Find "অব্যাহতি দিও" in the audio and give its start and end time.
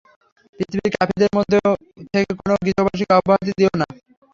3.19-3.73